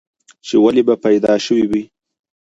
[0.47, 1.83] چې ولې به پيدا شوی وې؟